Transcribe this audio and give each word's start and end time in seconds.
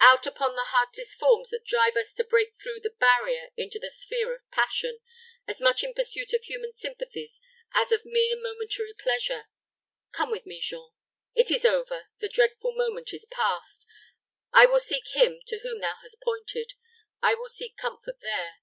Out 0.00 0.26
upon 0.26 0.56
the 0.56 0.64
heartless 0.70 1.14
forms 1.14 1.50
that 1.50 1.64
drive 1.64 1.94
us 1.96 2.12
to 2.14 2.24
break 2.24 2.56
through 2.60 2.80
their 2.80 2.96
barrier 2.98 3.50
into 3.56 3.78
the 3.78 3.88
sphere 3.88 4.34
of 4.34 4.50
passion, 4.50 4.98
as 5.46 5.60
much 5.60 5.84
in 5.84 5.94
pursuit 5.94 6.32
of 6.32 6.42
human 6.42 6.72
sympathies 6.72 7.40
as 7.72 7.92
of 7.92 8.04
mere 8.04 8.34
momentary 8.34 8.92
pleasure! 9.00 9.44
Come 10.10 10.32
with 10.32 10.44
me, 10.44 10.58
Jean. 10.60 10.90
It 11.36 11.52
is 11.52 11.64
over 11.64 12.08
the 12.18 12.28
dreadful 12.28 12.74
moment 12.74 13.12
is 13.12 13.26
past 13.26 13.86
I 14.52 14.66
will 14.66 14.80
seek 14.80 15.06
him 15.14 15.38
to 15.46 15.60
whom 15.60 15.78
thou 15.80 15.94
hast 16.02 16.20
pointed 16.20 16.72
I 17.22 17.34
will 17.36 17.48
seek 17.48 17.76
comfort 17.76 18.18
there. 18.20 18.56